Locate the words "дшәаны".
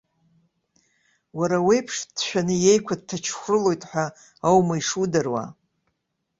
2.15-2.55